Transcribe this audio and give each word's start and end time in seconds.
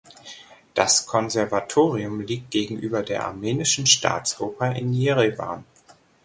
Das 0.73 1.05
Konservatorium 1.05 2.21
liegt 2.21 2.49
gegenüber 2.49 3.03
der 3.03 3.23
Armenischen 3.27 3.85
Staatsoper 3.85 4.75
in 4.75 4.93
Jerewan. 4.93 5.63